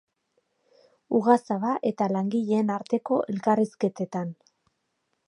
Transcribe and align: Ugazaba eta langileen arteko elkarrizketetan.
Ugazaba 1.19 1.75
eta 1.91 2.07
langileen 2.15 2.71
arteko 2.79 3.21
elkarrizketetan. 3.35 4.37